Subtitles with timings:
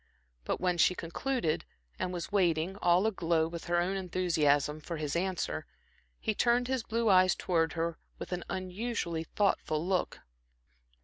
[0.45, 1.63] But when she concluded,
[1.99, 5.67] and was waiting, all aglow with her own enthusiasm, for his answer,
[6.19, 10.21] he turned his blue eyes towards her with an unusually thoughtful look.